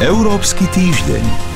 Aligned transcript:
Európsky 0.00 0.64
týždeň 0.72 1.55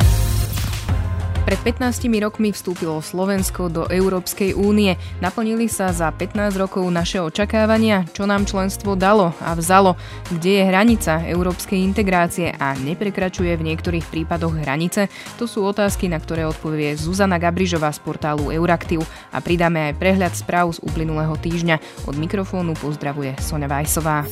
pred 1.50 1.74
15 1.82 2.06
rokmi 2.22 2.54
vstúpilo 2.54 3.02
Slovensko 3.02 3.66
do 3.66 3.82
Európskej 3.90 4.54
únie. 4.54 4.94
Naplnili 5.18 5.66
sa 5.66 5.90
za 5.90 6.14
15 6.14 6.54
rokov 6.54 6.86
naše 6.86 7.18
očakávania, 7.18 8.06
čo 8.14 8.22
nám 8.22 8.46
členstvo 8.46 8.94
dalo 8.94 9.34
a 9.42 9.58
vzalo, 9.58 9.98
kde 10.30 10.62
je 10.62 10.68
hranica 10.70 11.26
európskej 11.26 11.82
integrácie 11.82 12.54
a 12.54 12.78
neprekračuje 12.78 13.58
v 13.58 13.66
niektorých 13.66 14.06
prípadoch 14.06 14.62
hranice. 14.62 15.10
To 15.42 15.50
sú 15.50 15.66
otázky, 15.66 16.06
na 16.06 16.22
ktoré 16.22 16.46
odpovie 16.46 16.94
Zuzana 16.94 17.42
Gabrižová 17.42 17.90
z 17.90 17.98
portálu 17.98 18.54
Euraktiv 18.54 19.02
a 19.34 19.42
pridáme 19.42 19.90
aj 19.90 19.98
prehľad 19.98 20.38
správ 20.38 20.70
z 20.70 20.78
uplynulého 20.86 21.34
týždňa. 21.34 22.06
Od 22.06 22.14
mikrofónu 22.14 22.78
pozdravuje 22.78 23.34
Sonja 23.42 23.66
Vajsová. 23.66 24.22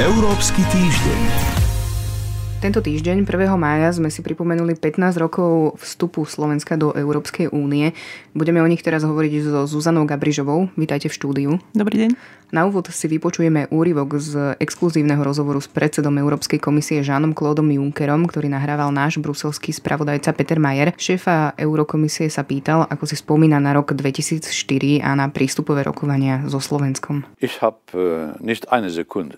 Európsky 0.00 0.64
týždeň. 0.64 1.57
Tento 2.58 2.82
týždeň, 2.82 3.22
1. 3.22 3.54
mája, 3.54 3.94
sme 3.94 4.10
si 4.10 4.18
pripomenuli 4.18 4.74
15 4.74 5.14
rokov 5.22 5.78
vstupu 5.78 6.26
Slovenska 6.26 6.74
do 6.74 6.90
Európskej 6.90 7.54
únie. 7.54 7.94
Budeme 8.34 8.58
o 8.58 8.66
nich 8.66 8.82
teraz 8.82 9.06
hovoriť 9.06 9.46
so 9.46 9.62
Zuzanou 9.70 10.02
Gabrižovou. 10.10 10.66
Vítajte 10.74 11.06
v 11.06 11.14
štúdiu. 11.14 11.50
Dobrý 11.70 12.02
deň. 12.02 12.38
Na 12.48 12.64
úvod 12.64 12.88
si 12.88 13.04
vypočujeme 13.12 13.68
úryvok 13.68 14.16
z 14.16 14.56
exkluzívneho 14.56 15.20
rozhovoru 15.20 15.60
s 15.60 15.68
predsedom 15.68 16.16
Európskej 16.16 16.56
komisie 16.56 17.04
Žánom 17.04 17.36
Claudom 17.36 17.68
Junckerom, 17.68 18.24
ktorý 18.24 18.48
nahrával 18.48 18.88
náš 18.88 19.20
bruselský 19.20 19.68
spravodajca 19.76 20.32
Peter 20.32 20.56
Mayer. 20.56 20.96
Šéfa 20.96 21.52
Eurokomisie 21.60 22.32
sa 22.32 22.48
pýtal, 22.48 22.88
ako 22.88 23.04
si 23.04 23.20
spomína 23.20 23.60
na 23.60 23.76
rok 23.76 23.92
2004 23.92 24.48
a 25.04 25.12
na 25.12 25.28
prístupové 25.28 25.84
rokovania 25.84 26.40
so 26.48 26.56
Slovenskom. 26.56 27.28
Äh, 27.36 27.52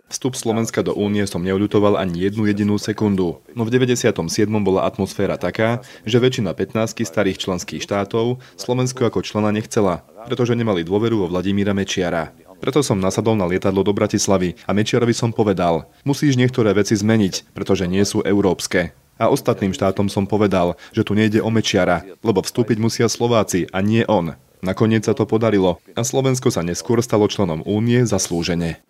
Vstup 0.07 0.35
Slovenska 0.39 0.87
do 0.87 0.95
únie 0.95 1.27
som 1.27 1.43
neuľutoval 1.43 1.99
ani 1.99 2.31
jednu 2.31 2.47
jedinú 2.47 2.79
sekundu. 2.79 3.10
No 3.55 3.63
v 3.67 3.71
97. 3.71 4.15
bola 4.61 4.87
atmosféra 4.87 5.41
taká, 5.41 5.81
že 6.07 6.21
väčšina 6.21 6.55
15 6.55 7.03
starých 7.03 7.39
členských 7.41 7.83
štátov 7.83 8.43
Slovensko 8.55 9.09
ako 9.09 9.25
člena 9.25 9.51
nechcela, 9.51 10.07
pretože 10.29 10.59
nemali 10.59 10.87
dôveru 10.87 11.25
vo 11.25 11.31
Vladimíra 11.31 11.73
Mečiara. 11.73 12.35
Preto 12.61 12.85
som 12.85 13.01
nasadol 13.01 13.41
na 13.41 13.49
lietadlo 13.49 13.81
do 13.81 13.97
Bratislavy 13.97 14.53
a 14.69 14.77
Mečiarovi 14.77 15.17
som 15.17 15.33
povedal, 15.33 15.89
musíš 16.05 16.37
niektoré 16.37 16.77
veci 16.77 16.93
zmeniť, 16.93 17.57
pretože 17.57 17.89
nie 17.89 18.05
sú 18.05 18.21
európske. 18.21 18.93
A 19.17 19.33
ostatným 19.33 19.73
štátom 19.73 20.13
som 20.13 20.29
povedal, 20.29 20.77
že 20.93 21.05
tu 21.05 21.17
nejde 21.17 21.41
o 21.41 21.49
Mečiara, 21.49 22.05
lebo 22.21 22.45
vstúpiť 22.45 22.77
musia 22.77 23.09
Slováci 23.09 23.69
a 23.73 23.81
nie 23.81 24.05
on. 24.05 24.37
Nakoniec 24.61 25.09
sa 25.09 25.17
to 25.17 25.25
podarilo 25.25 25.81
a 25.97 26.05
Slovensko 26.05 26.53
sa 26.53 26.61
neskôr 26.61 27.01
stalo 27.01 27.25
členom 27.33 27.65
únie 27.65 28.05
zaslúžene. 28.05 28.85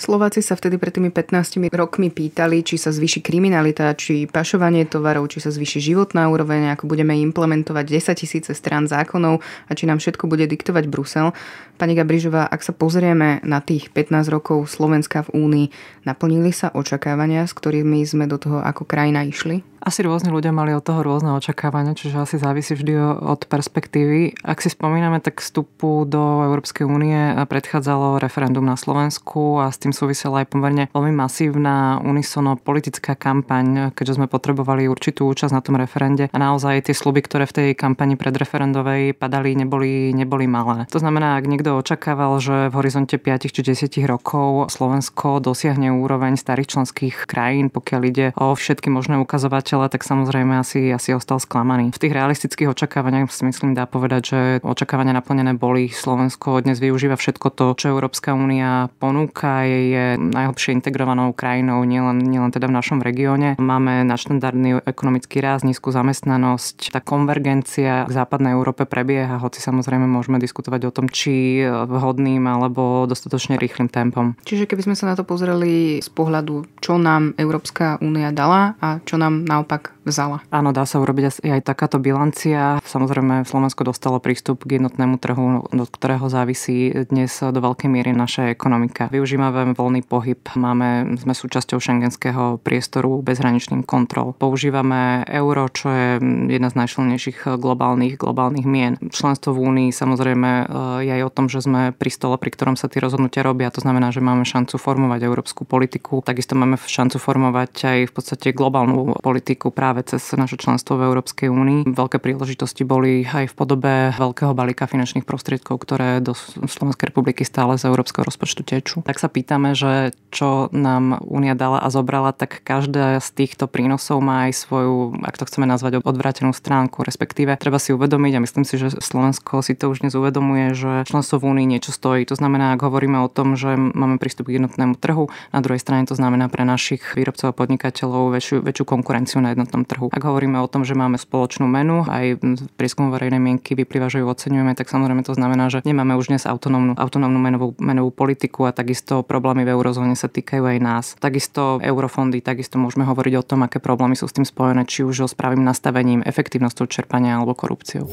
Slováci 0.00 0.40
sa 0.40 0.56
vtedy 0.56 0.80
pred 0.80 0.96
tými 0.96 1.12
15 1.12 1.68
rokmi 1.76 2.08
pýtali, 2.08 2.64
či 2.64 2.80
sa 2.80 2.88
zvýši 2.88 3.20
kriminalita, 3.20 3.92
či 3.92 4.24
pašovanie 4.24 4.88
tovarov, 4.88 5.28
či 5.28 5.44
sa 5.44 5.52
zvýši 5.52 5.92
životná 5.92 6.24
úroveň, 6.32 6.72
ako 6.72 6.88
budeme 6.88 7.12
implementovať 7.20 7.84
10 8.16 8.16
tisíce 8.16 8.48
strán 8.56 8.88
zákonov 8.88 9.44
a 9.68 9.70
či 9.76 9.84
nám 9.84 10.00
všetko 10.00 10.24
bude 10.24 10.48
diktovať 10.48 10.88
Brusel. 10.88 11.36
Pani 11.76 11.92
Gabrižová, 11.92 12.48
ak 12.48 12.64
sa 12.64 12.72
pozrieme 12.72 13.44
na 13.44 13.60
tých 13.60 13.92
15 13.92 14.32
rokov 14.32 14.72
Slovenska 14.72 15.20
v 15.28 15.36
Únii, 15.36 15.66
naplnili 16.08 16.48
sa 16.48 16.72
očakávania, 16.72 17.44
s 17.44 17.52
ktorými 17.52 18.00
sme 18.08 18.24
do 18.24 18.40
toho 18.40 18.64
ako 18.64 18.88
krajina 18.88 19.20
išli? 19.28 19.69
Asi 19.80 20.04
rôzni 20.04 20.28
ľudia 20.28 20.52
mali 20.52 20.76
od 20.76 20.84
toho 20.84 21.00
rôzne 21.00 21.32
očakávania, 21.32 21.96
čiže 21.96 22.20
asi 22.20 22.36
závisí 22.36 22.76
vždy 22.76 23.00
od 23.24 23.48
perspektívy. 23.48 24.36
Ak 24.44 24.60
si 24.60 24.68
spomíname, 24.68 25.24
tak 25.24 25.40
vstupu 25.40 26.04
do 26.04 26.44
Európskej 26.44 26.84
únie 26.84 27.32
predchádzalo 27.48 28.20
referendum 28.20 28.60
na 28.60 28.76
Slovensku 28.76 29.56
a 29.56 29.72
s 29.72 29.80
tým 29.80 29.96
súvisela 29.96 30.44
aj 30.44 30.52
pomerne 30.52 30.84
veľmi 30.92 31.16
masívna 31.16 31.96
unisono 32.04 32.60
politická 32.60 33.16
kampaň, 33.16 33.96
keďže 33.96 34.20
sme 34.20 34.28
potrebovali 34.28 34.84
určitú 34.84 35.24
účasť 35.32 35.56
na 35.56 35.64
tom 35.64 35.80
referende 35.80 36.28
a 36.28 36.36
naozaj 36.36 36.84
tie 36.84 36.92
sluby, 36.92 37.24
ktoré 37.24 37.48
v 37.48 37.56
tej 37.56 37.68
kampani 37.72 38.20
predreferendovej 38.20 39.16
padali, 39.16 39.56
neboli, 39.56 40.12
neboli 40.12 40.44
malé. 40.44 40.84
To 40.92 41.00
znamená, 41.00 41.40
ak 41.40 41.48
niekto 41.48 41.80
očakával, 41.80 42.36
že 42.36 42.68
v 42.68 42.76
horizonte 42.76 43.16
5 43.16 43.48
či 43.48 43.60
10 43.64 43.88
rokov 44.04 44.68
Slovensko 44.68 45.40
dosiahne 45.40 45.88
úroveň 45.88 46.36
starých 46.36 46.76
členských 46.76 47.24
krajín, 47.24 47.72
pokiaľ 47.72 48.00
ide 48.04 48.26
o 48.36 48.52
všetky 48.52 48.92
možné 48.92 49.16
ukazovať 49.16 49.69
čele, 49.70 49.86
tak 49.86 50.02
samozrejme 50.02 50.58
asi, 50.58 50.90
asi 50.90 51.14
ostal 51.14 51.38
sklamaný. 51.38 51.94
V 51.94 52.02
tých 52.02 52.10
realistických 52.10 52.74
očakávaniach 52.74 53.30
si 53.30 53.46
myslím 53.46 53.78
dá 53.78 53.86
povedať, 53.86 54.22
že 54.26 54.40
očakávania 54.66 55.14
naplnené 55.14 55.54
boli. 55.54 55.86
Slovensko 55.86 56.58
dnes 56.58 56.82
využíva 56.82 57.14
všetko 57.14 57.54
to, 57.54 57.78
čo 57.78 57.94
Európska 57.94 58.34
únia 58.34 58.90
ponúka. 58.98 59.62
Je, 59.62 60.18
najhlbšie 60.18 60.74
integrovanou 60.74 61.30
krajinou, 61.30 61.86
nielen, 61.86 62.18
nielen 62.18 62.50
teda 62.50 62.66
v 62.66 62.74
našom 62.74 62.98
regióne. 62.98 63.54
Máme 63.62 64.02
nadštandardný 64.10 64.82
ekonomický 64.82 65.38
rast, 65.38 65.62
nízku 65.62 65.94
zamestnanosť. 65.94 66.90
Tá 66.90 66.98
konvergencia 66.98 68.08
k 68.08 68.12
západnej 68.12 68.58
Európe 68.58 68.88
prebieha, 68.88 69.38
hoci 69.38 69.62
samozrejme 69.62 70.10
môžeme 70.10 70.42
diskutovať 70.42 70.90
o 70.90 70.94
tom, 70.94 71.06
či 71.06 71.62
vhodným 71.68 72.42
alebo 72.48 73.06
dostatočne 73.06 73.60
rýchlým 73.60 73.86
tempom. 73.92 74.34
Čiže 74.42 74.66
keby 74.66 74.90
sme 74.90 74.96
sa 74.96 75.12
na 75.12 75.14
to 75.14 75.22
pozreli 75.22 76.00
z 76.00 76.08
pohľadu, 76.10 76.80
čo 76.80 76.96
nám 76.96 77.36
Európska 77.36 78.00
únia 78.00 78.32
dala 78.32 78.74
a 78.80 78.98
čo 79.04 79.20
nám 79.20 79.44
na 79.44 79.59
naopak 79.60 79.92
vzala. 80.10 80.42
Áno, 80.50 80.74
dá 80.74 80.82
sa 80.84 80.98
urobiť 80.98 81.40
aj 81.46 81.62
takáto 81.62 82.02
bilancia. 82.02 82.82
Samozrejme, 82.82 83.46
Slovensko 83.46 83.86
dostalo 83.86 84.18
prístup 84.18 84.66
k 84.66 84.82
jednotnému 84.82 85.16
trhu, 85.22 85.64
do 85.70 85.84
ktorého 85.86 86.26
závisí 86.26 86.90
dnes 87.08 87.30
do 87.38 87.60
veľkej 87.62 87.86
miery 87.86 88.10
naša 88.12 88.50
ekonomika. 88.50 89.08
Využívame 89.08 89.72
voľný 89.72 90.02
pohyb, 90.02 90.42
máme, 90.58 91.16
sme 91.22 91.32
súčasťou 91.32 91.78
šengenského 91.78 92.58
priestoru 92.60 93.22
bezhraničným 93.22 93.86
kontrol. 93.86 94.34
Používame 94.36 95.22
euro, 95.30 95.70
čo 95.70 95.88
je 95.88 96.08
jedna 96.50 96.68
z 96.68 96.78
najsilnejších 96.82 97.56
globálnych, 97.56 98.18
globálnych 98.18 98.66
mien. 98.66 98.98
Členstvo 99.14 99.54
v 99.54 99.62
Únii 99.70 99.90
samozrejme 99.94 100.50
e, 100.50 100.64
je 101.06 101.12
aj 101.14 101.22
o 101.24 101.34
tom, 101.34 101.46
že 101.46 101.62
sme 101.62 101.94
pri 101.94 102.10
stole, 102.10 102.36
pri 102.36 102.50
ktorom 102.50 102.74
sa 102.74 102.90
tie 102.90 102.98
rozhodnutia 102.98 103.46
robia. 103.46 103.70
To 103.70 103.80
znamená, 103.80 104.10
že 104.10 104.20
máme 104.20 104.42
šancu 104.42 104.76
formovať 104.76 105.20
európsku 105.22 105.62
politiku. 105.62 106.20
Takisto 106.20 106.58
máme 106.58 106.74
šancu 106.76 107.16
formovať 107.22 107.72
aj 107.86 107.98
v 108.10 108.12
podstate 108.12 108.50
globálnu 108.50 109.14
politiku 109.22 109.60
politiku 109.60 109.70
práve 110.00 110.16
cez 110.16 110.32
naše 110.32 110.56
členstvo 110.56 110.96
v 110.96 111.12
Európskej 111.12 111.52
únii. 111.52 111.92
Veľké 111.92 112.16
príležitosti 112.24 112.88
boli 112.88 113.28
aj 113.28 113.52
v 113.52 113.54
podobe 113.54 113.92
veľkého 114.16 114.56
balíka 114.56 114.88
finančných 114.88 115.28
prostriedkov, 115.28 115.76
ktoré 115.84 116.24
do 116.24 116.32
Slovenskej 116.64 117.12
republiky 117.12 117.44
stále 117.44 117.76
z 117.76 117.84
európskeho 117.92 118.24
rozpočtu 118.24 118.64
tečú. 118.64 119.04
Tak 119.04 119.20
sa 119.20 119.28
pýtame, 119.28 119.76
že 119.76 120.16
čo 120.32 120.72
nám 120.72 121.20
únia 121.20 121.52
dala 121.52 121.84
a 121.84 121.92
zobrala, 121.92 122.32
tak 122.32 122.64
každá 122.64 123.20
z 123.20 123.28
týchto 123.36 123.68
prínosov 123.68 124.24
má 124.24 124.48
aj 124.48 124.56
svoju, 124.56 125.20
ak 125.20 125.36
to 125.36 125.44
chceme 125.44 125.68
nazvať, 125.68 126.00
odvrátenú 126.00 126.56
stránku, 126.56 127.04
respektíve 127.04 127.52
treba 127.60 127.76
si 127.76 127.92
uvedomiť 127.92 128.32
a 128.40 128.44
myslím 128.44 128.64
si, 128.64 128.80
že 128.80 128.96
Slovensko 128.96 129.60
si 129.60 129.76
to 129.76 129.92
už 129.92 130.00
dnes 130.00 130.16
uvedomuje, 130.16 130.72
že 130.72 131.04
členstvo 131.04 131.44
v 131.44 131.52
únii 131.52 131.76
niečo 131.76 131.92
stojí. 131.92 132.24
To 132.30 132.38
znamená, 132.38 132.72
ak 132.72 132.80
hovoríme 132.86 133.20
o 133.20 133.28
tom, 133.28 133.58
že 133.58 133.76
máme 133.76 134.16
prístup 134.16 134.48
k 134.48 134.56
jednotnému 134.62 134.96
trhu, 134.96 135.28
na 135.52 135.60
druhej 135.60 135.82
strane 135.82 136.08
to 136.08 136.16
znamená 136.16 136.48
pre 136.48 136.64
našich 136.64 137.02
výrobcov 137.18 137.52
a 137.52 137.56
podnikateľov 137.56 138.32
väčšiu, 138.32 138.56
väčšiu 138.62 138.84
konkurenciu 138.86 139.42
na 139.42 139.52
jednotnom 139.52 139.79
trhu. 139.84 140.08
Ak 140.12 140.22
hovoríme 140.22 140.60
o 140.60 140.68
tom, 140.68 140.86
že 140.86 140.96
máme 140.96 141.16
spoločnú 141.20 141.68
menu, 141.68 142.04
aj 142.08 142.40
prieskum 142.74 143.12
verejnej 143.12 143.40
mienky 143.40 143.76
vyplýva, 143.76 144.10
že 144.10 144.22
ju 144.22 144.26
oceňujeme, 144.28 144.76
tak 144.76 144.88
samozrejme 144.88 145.22
to 145.26 145.34
znamená, 145.36 145.68
že 145.68 145.82
nemáme 145.82 146.16
už 146.16 146.32
dnes 146.32 146.44
autonómnu, 146.48 146.96
autonómnu 146.96 147.38
menovú, 147.38 147.68
menovú 147.80 148.10
politiku 148.12 148.68
a 148.68 148.74
takisto 148.74 149.22
problémy 149.24 149.64
v 149.64 149.72
eurozóne 149.76 150.14
sa 150.14 150.30
týkajú 150.30 150.64
aj 150.66 150.78
nás. 150.80 151.04
Takisto 151.18 151.78
eurofondy, 151.80 152.40
takisto 152.44 152.76
môžeme 152.80 153.04
hovoriť 153.04 153.34
o 153.40 153.46
tom, 153.46 153.64
aké 153.64 153.82
problémy 153.82 154.16
sú 154.16 154.28
s 154.28 154.36
tým 154.36 154.46
spojené, 154.46 154.84
či 154.86 155.04
už 155.04 155.24
o 155.24 155.28
správnym 155.28 155.64
nastavením, 155.64 156.24
efektívnosťou 156.24 156.86
čerpania 156.88 157.38
alebo 157.38 157.56
korupciou. 157.56 158.08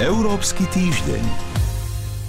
Európsky 0.00 0.64
týždeň. 0.72 1.50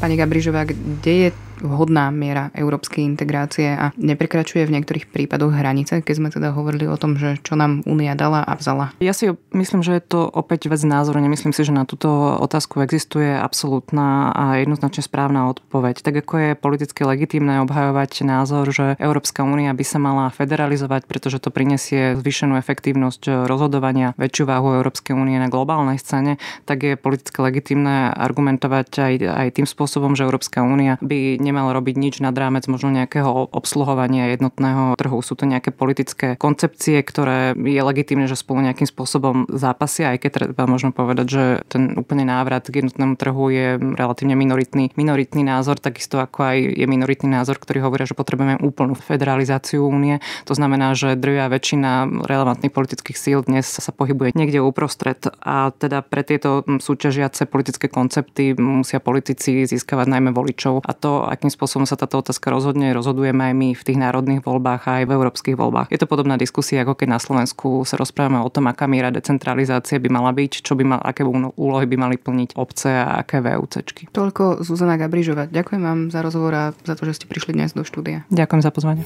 Pani 0.04 0.20
Gabrižová, 0.20 0.68
kde 0.68 1.14
je 1.14 1.30
vhodná 1.62 2.10
miera 2.10 2.50
európskej 2.58 3.06
integrácie 3.06 3.72
a 3.72 3.94
neprekračuje 3.96 4.66
v 4.66 4.74
niektorých 4.80 5.10
prípadoch 5.10 5.54
hranice, 5.54 6.02
keď 6.02 6.16
sme 6.18 6.30
teda 6.34 6.52
hovorili 6.52 6.90
o 6.90 6.98
tom, 6.98 7.16
že 7.16 7.38
čo 7.46 7.56
nám 7.56 7.86
Únia 7.86 8.14
dala 8.18 8.44
a 8.44 8.54
vzala. 8.58 8.94
Ja 9.00 9.14
si 9.14 9.32
myslím, 9.54 9.82
že 9.86 9.98
je 9.98 10.04
to 10.04 10.28
opäť 10.28 10.68
vec 10.68 10.82
názoru. 10.82 11.22
Nemyslím 11.22 11.54
si, 11.54 11.62
že 11.66 11.74
na 11.74 11.86
túto 11.86 12.10
otázku 12.38 12.82
existuje 12.82 13.32
absolútna 13.32 14.34
a 14.34 14.58
jednoznačne 14.60 15.06
správna 15.06 15.50
odpoveď. 15.50 16.02
Tak 16.02 16.26
ako 16.26 16.34
je 16.38 16.50
politicky 16.58 17.02
legitímne 17.06 17.62
obhajovať 17.66 18.26
názor, 18.26 18.70
že 18.70 18.98
Európska 18.98 19.46
únia 19.46 19.74
by 19.74 19.86
sa 19.86 19.98
mala 20.02 20.34
federalizovať, 20.34 21.06
pretože 21.06 21.42
to 21.42 21.54
prinesie 21.54 22.18
zvýšenú 22.18 22.58
efektívnosť 22.58 23.46
rozhodovania, 23.46 24.18
väčšiu 24.18 24.46
váhu 24.48 24.82
Európskej 24.82 25.14
únie 25.14 25.38
na 25.38 25.52
globálnej 25.52 26.00
scéne, 26.00 26.42
tak 26.66 26.86
je 26.86 26.94
politicky 26.96 27.38
legitímne 27.42 28.14
argumentovať 28.16 28.88
aj, 28.98 29.14
aj 29.26 29.48
tým 29.62 29.68
spôsobom, 29.68 30.16
že 30.16 30.26
Európska 30.26 30.64
únia 30.64 30.96
by 31.04 31.42
nemal 31.52 31.76
robiť 31.76 31.96
nič 32.00 32.16
nad 32.24 32.32
rámec 32.32 32.64
možno 32.72 32.96
nejakého 32.96 33.52
obsluhovania 33.52 34.32
jednotného 34.32 34.96
trhu. 34.96 35.20
Sú 35.20 35.36
to 35.36 35.44
nejaké 35.44 35.76
politické 35.76 36.40
koncepcie, 36.40 37.04
ktoré 37.04 37.52
je 37.54 37.82
legitimné, 37.84 38.32
že 38.32 38.40
spolu 38.40 38.64
nejakým 38.64 38.88
spôsobom 38.88 39.52
zápasia, 39.52 40.16
aj 40.16 40.24
keď 40.24 40.32
treba 40.32 40.64
možno 40.66 40.96
povedať, 40.96 41.28
že 41.28 41.44
ten 41.68 42.00
úplne 42.00 42.24
návrat 42.24 42.64
k 42.72 42.80
jednotnému 42.80 43.20
trhu 43.20 43.52
je 43.52 43.68
relatívne 43.78 44.40
minoritný, 44.40 44.96
minoritný 44.96 45.44
názor, 45.44 45.78
takisto 45.78 46.24
ako 46.24 46.56
aj 46.56 46.58
je 46.80 46.86
minoritný 46.88 47.28
názor, 47.28 47.60
ktorý 47.60 47.84
hovorí, 47.84 48.08
že 48.08 48.16
potrebujeme 48.16 48.64
úplnú 48.64 48.96
federalizáciu 48.96 49.84
únie. 49.84 50.24
To 50.48 50.56
znamená, 50.56 50.96
že 50.96 51.20
drvia 51.20 51.52
väčšina 51.52 52.24
relevantných 52.24 52.72
politických 52.72 53.18
síl 53.20 53.44
dnes 53.44 53.68
sa 53.68 53.92
pohybuje 53.92 54.32
niekde 54.38 54.64
uprostred 54.64 55.20
a 55.44 55.76
teda 55.76 56.06
pre 56.06 56.24
tieto 56.24 56.64
súťažiace 56.64 57.50
politické 57.50 57.92
koncepty 57.92 58.56
musia 58.56 59.04
politici 59.04 59.68
získavať 59.68 60.08
najmä 60.08 60.32
voličov 60.32 60.86
a 60.86 60.92
to, 60.96 61.26
akým 61.42 61.50
spôsobom 61.50 61.90
sa 61.90 61.98
táto 61.98 62.22
otázka 62.22 62.54
rozhodne, 62.54 62.94
rozhodujeme 62.94 63.50
aj 63.50 63.54
my 63.58 63.70
v 63.74 63.82
tých 63.82 63.98
národných 63.98 64.46
voľbách 64.46 64.86
a 64.86 64.92
aj 65.02 65.10
v 65.10 65.14
európskych 65.18 65.58
voľbách. 65.58 65.90
Je 65.90 65.98
to 65.98 66.06
podobná 66.06 66.38
diskusia, 66.38 66.86
ako 66.86 66.94
keď 66.94 67.18
na 67.18 67.18
Slovensku 67.18 67.82
sa 67.82 67.98
rozprávame 67.98 68.46
o 68.46 68.50
tom, 68.54 68.70
aká 68.70 68.86
miera 68.86 69.10
decentralizácie 69.10 69.98
by 69.98 70.14
mala 70.14 70.30
byť, 70.38 70.62
čo 70.62 70.78
by 70.78 70.86
mal, 70.86 71.02
aké 71.02 71.26
úlohy 71.26 71.90
by 71.90 71.98
mali 71.98 72.22
plniť 72.22 72.54
obce 72.54 72.94
a 72.94 73.26
aké 73.26 73.42
VUCčky. 73.42 74.14
Toľko 74.14 74.62
Zuzana 74.62 75.02
Gabrižová. 75.02 75.50
Ďakujem 75.50 75.82
vám 75.82 76.00
za 76.14 76.22
rozhovor 76.22 76.54
a 76.54 76.64
za 76.86 76.94
to, 76.94 77.10
že 77.10 77.18
ste 77.18 77.26
prišli 77.26 77.58
dnes 77.58 77.74
do 77.74 77.82
štúdia. 77.82 78.30
Ďakujem 78.30 78.62
za 78.62 78.70
pozvanie. 78.70 79.04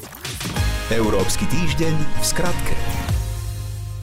Európsky 0.92 1.48
týždeň 1.48 1.96
v 1.96 2.26
skratke. 2.28 3.05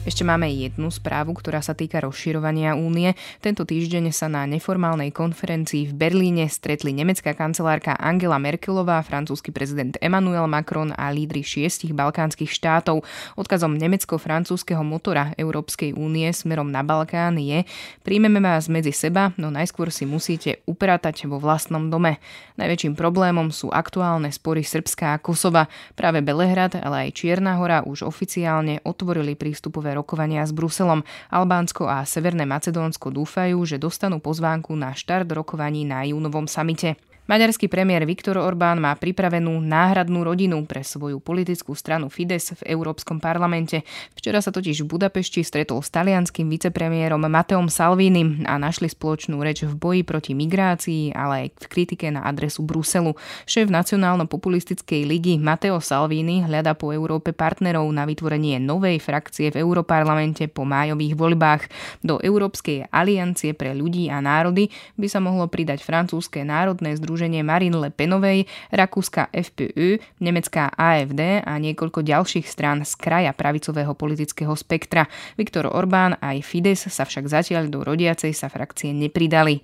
Ešte 0.03 0.27
máme 0.27 0.51
jednu 0.51 0.91
správu, 0.91 1.31
ktorá 1.31 1.63
sa 1.63 1.71
týka 1.71 2.03
rozširovania 2.03 2.75
únie. 2.75 3.15
Tento 3.39 3.63
týždeň 3.63 4.11
sa 4.11 4.27
na 4.27 4.43
neformálnej 4.43 5.15
konferencii 5.15 5.87
v 5.87 5.93
Berlíne 5.95 6.51
stretli 6.51 6.91
nemecká 6.91 7.31
kancelárka 7.31 7.95
Angela 7.95 8.35
Merkelová, 8.35 8.99
francúzsky 8.99 9.55
prezident 9.55 9.95
Emmanuel 10.03 10.43
Macron 10.51 10.91
a 10.91 11.07
lídry 11.07 11.39
šiestich 11.39 11.95
balkánskych 11.95 12.51
štátov. 12.51 13.07
Odkazom 13.39 13.79
nemecko-francúzského 13.79 14.83
motora 14.83 15.31
Európskej 15.39 15.95
únie 15.95 16.27
smerom 16.35 16.67
na 16.67 16.83
Balkán 16.83 17.39
je 17.39 17.63
príjmeme 18.03 18.43
vás 18.43 18.67
medzi 18.67 18.91
seba, 18.91 19.31
no 19.39 19.55
najskôr 19.55 19.87
si 19.87 20.03
musíte 20.03 20.59
upratať 20.67 21.31
vo 21.31 21.39
vlastnom 21.39 21.87
dome. 21.87 22.19
Najväčším 22.59 22.99
problémom 22.99 23.55
sú 23.55 23.71
aktuálne 23.71 24.35
spory 24.35 24.67
Srbská 24.67 25.15
a 25.15 25.21
Kosova. 25.23 25.71
Práve 25.95 26.19
Belehrad, 26.19 26.75
ale 26.75 27.07
aj 27.07 27.23
Čierna 27.23 27.55
hora 27.55 27.87
už 27.87 28.03
oficiálne 28.03 28.83
otvorili 28.83 29.39
prístupové 29.39 29.92
rokovania 29.93 30.43
s 30.43 30.51
Bruselom. 30.51 31.05
Albánsko 31.29 31.87
a 31.87 32.03
Severné 32.03 32.43
Macedónsko 32.43 33.13
dúfajú, 33.13 33.63
že 33.63 33.77
dostanú 33.79 34.19
pozvánku 34.19 34.73
na 34.73 34.91
štart 34.91 35.29
rokovaní 35.31 35.85
na 35.85 36.03
júnovom 36.03 36.49
samite. 36.49 36.97
Maďarský 37.23 37.71
premiér 37.71 38.03
Viktor 38.03 38.35
Orbán 38.35 38.83
má 38.83 38.91
pripravenú 38.99 39.55
náhradnú 39.63 40.27
rodinu 40.27 40.59
pre 40.67 40.83
svoju 40.83 41.23
politickú 41.23 41.71
stranu 41.71 42.11
Fides 42.11 42.51
v 42.59 42.75
Európskom 42.75 43.23
parlamente. 43.23 43.87
Včera 44.11 44.43
sa 44.43 44.51
totiž 44.51 44.83
v 44.83 44.91
Budapešti 44.91 45.39
stretol 45.39 45.79
s 45.79 45.87
talianským 45.87 46.51
vicepremiérom 46.51 47.23
Mateom 47.23 47.71
Salvinim 47.71 48.43
a 48.43 48.59
našli 48.59 48.91
spoločnú 48.91 49.39
reč 49.39 49.63
v 49.63 49.71
boji 49.71 50.01
proti 50.03 50.35
migrácii, 50.35 51.15
ale 51.15 51.47
aj 51.47 51.63
v 51.63 51.65
kritike 51.71 52.11
na 52.11 52.27
adresu 52.27 52.59
Bruselu. 52.59 53.15
Šéf 53.47 53.71
nacionálno-populistickej 53.71 55.07
ligy 55.07 55.39
Mateo 55.39 55.79
Salvini 55.79 56.43
hľada 56.43 56.75
po 56.75 56.91
Európe 56.91 57.31
partnerov 57.31 57.87
na 57.87 58.03
vytvorenie 58.03 58.59
novej 58.59 58.99
frakcie 58.99 59.47
v 59.47 59.63
Európarlamente 59.63 60.51
po 60.51 60.67
májových 60.67 61.15
voľbách. 61.15 61.71
Do 62.03 62.19
Európskej 62.19 62.91
aliancie 62.91 63.55
pre 63.55 63.71
ľudí 63.71 64.11
a 64.11 64.19
národy 64.19 64.67
by 64.99 65.07
sa 65.07 65.23
mohlo 65.23 65.47
pridať 65.47 65.87
francúzske 65.87 66.43
národné 66.43 66.99
združenie 66.99 67.12
združenie 67.13 67.45
Marine 67.45 67.77
Le 67.77 67.93
Penovej, 67.93 68.49
rakúska 68.73 69.29
FPÖ, 69.29 70.01
nemecká 70.17 70.73
AFD 70.73 71.45
a 71.45 71.61
niekoľko 71.61 72.01
ďalších 72.01 72.49
strán 72.49 72.81
z 72.81 72.97
kraja 72.97 73.37
pravicového 73.37 73.93
politického 73.93 74.57
spektra. 74.57 75.05
Viktor 75.37 75.69
Orbán 75.69 76.17
aj 76.17 76.41
Fides 76.41 76.89
sa 76.89 77.05
však 77.05 77.29
zatiaľ 77.29 77.69
do 77.69 77.85
rodiacej 77.85 78.33
sa 78.33 78.49
frakcie 78.49 78.97
nepridali. 78.97 79.61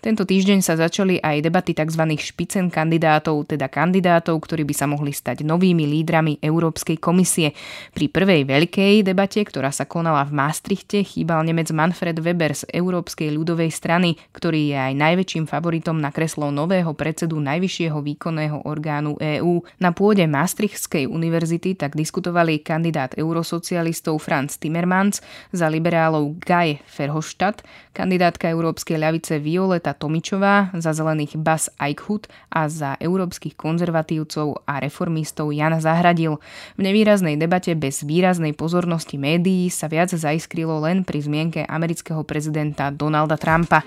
Tento 0.00 0.24
týždeň 0.24 0.64
sa 0.64 0.80
začali 0.80 1.20
aj 1.20 1.44
debaty 1.44 1.76
tzv. 1.76 2.00
špicen 2.16 2.72
kandidátov, 2.72 3.44
teda 3.44 3.68
kandidátov, 3.68 4.40
ktorí 4.40 4.64
by 4.64 4.72
sa 4.72 4.88
mohli 4.88 5.12
stať 5.12 5.44
novými 5.44 5.84
lídrami 5.84 6.40
Európskej 6.40 6.96
komisie. 6.96 7.52
Pri 7.92 8.08
prvej 8.08 8.48
veľkej 8.48 9.04
debate, 9.04 9.44
ktorá 9.44 9.68
sa 9.68 9.84
konala 9.84 10.24
v 10.24 10.40
Maastrichte, 10.40 11.04
chýbal 11.04 11.44
Nemec 11.44 11.68
Manfred 11.76 12.16
Weber 12.16 12.56
z 12.56 12.64
Európskej 12.72 13.28
ľudovej 13.28 13.68
strany, 13.68 14.16
ktorý 14.32 14.72
je 14.72 14.76
aj 14.80 14.94
najväčším 14.96 15.44
favoritom 15.44 16.00
na 16.00 16.08
kreslo 16.08 16.48
nového 16.48 16.96
predsedu 16.96 17.36
Najvyššieho 17.36 18.00
výkonného 18.00 18.64
orgánu 18.64 19.20
EÚ. 19.20 19.84
Na 19.84 19.92
pôde 19.92 20.24
Maastrichtskej 20.24 21.12
univerzity 21.12 21.76
tak 21.76 21.92
diskutovali 21.92 22.64
kandidát 22.64 23.12
eurosocialistov 23.20 24.16
Franz 24.16 24.56
Timmermans, 24.56 25.20
za 25.52 25.68
liberálov 25.68 26.40
Guy 26.40 26.80
Verhofstadt, 26.88 27.60
kandidátka 27.92 28.48
Európskej 28.48 28.96
ľavice 28.96 29.36
Violeta 29.44 29.89
Marta 29.90 30.06
Tomičová, 30.06 30.70
za 30.78 30.94
zelených 30.94 31.34
Bas 31.34 31.66
Eichhut 31.82 32.30
a 32.46 32.70
za 32.70 32.94
európskych 33.02 33.58
konzervatívcov 33.58 34.62
a 34.62 34.78
reformistov 34.78 35.50
Jan 35.50 35.74
Zahradil. 35.82 36.38
V 36.78 36.80
nevýraznej 36.86 37.34
debate 37.34 37.74
bez 37.74 38.06
výraznej 38.06 38.54
pozornosti 38.54 39.18
médií 39.18 39.66
sa 39.66 39.90
viac 39.90 40.14
zaiskrilo 40.14 40.78
len 40.78 41.02
pri 41.02 41.26
zmienke 41.26 41.66
amerického 41.66 42.22
prezidenta 42.22 42.94
Donalda 42.94 43.34
Trumpa. 43.34 43.82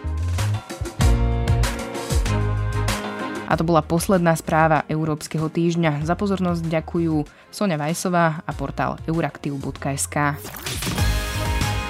A 3.48 3.54
to 3.56 3.64
bola 3.64 3.80
posledná 3.80 4.36
správa 4.36 4.84
Európskeho 4.92 5.48
týždňa. 5.48 6.04
Za 6.04 6.20
pozornosť 6.20 6.68
ďakujú 6.68 7.16
Sonja 7.48 7.80
Vajsová 7.80 8.44
a 8.44 8.52
portál 8.52 9.00
euraktiv.sk. 9.08 10.36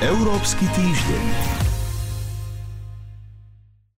Európsky 0.06 0.69
týždeň. 0.69 1.62